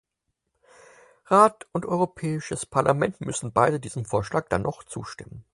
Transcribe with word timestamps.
Rat 1.27 1.67
und 1.73 1.85
Europäisches 1.85 2.65
Parlament 2.65 3.21
müssen 3.21 3.53
beide 3.53 3.79
diesem 3.79 4.03
Vorschlag 4.03 4.49
dann 4.49 4.63
noch 4.63 4.83
zustimmen. 4.83 5.45